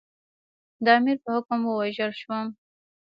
[0.83, 2.47] د امیر په حکم ووژل شوم.